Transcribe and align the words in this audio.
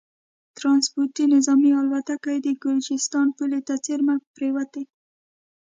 ټرانسپورټي 0.57 1.23
نظامي 1.33 1.71
الوتکه 1.79 2.29
یې 2.35 2.39
د 2.45 2.49
ګرجستان 2.63 3.27
پولې 3.37 3.59
ته 3.67 3.73
څېرمه 3.85 4.15
پرېوتې 4.35 4.83